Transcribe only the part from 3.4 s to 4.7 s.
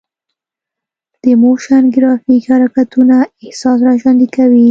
احساس راژوندي کوي.